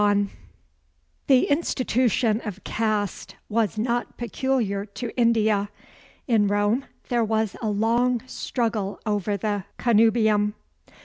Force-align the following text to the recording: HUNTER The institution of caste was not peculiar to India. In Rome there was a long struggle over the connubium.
HUNTER 0.01 0.31
The 1.27 1.45
institution 1.51 2.41
of 2.43 2.63
caste 2.63 3.35
was 3.49 3.77
not 3.77 4.17
peculiar 4.17 4.83
to 4.83 5.15
India. 5.15 5.69
In 6.27 6.47
Rome 6.47 6.85
there 7.09 7.23
was 7.23 7.55
a 7.61 7.69
long 7.69 8.23
struggle 8.25 8.99
over 9.05 9.37
the 9.37 9.65
connubium. 9.77 10.55